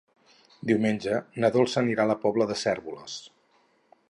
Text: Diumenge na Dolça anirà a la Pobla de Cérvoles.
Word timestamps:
Diumenge 0.71 1.19
na 1.45 1.53
Dolça 1.57 1.79
anirà 1.83 2.07
a 2.07 2.11
la 2.13 2.19
Pobla 2.27 2.51
de 2.53 2.61
Cérvoles. 2.67 3.23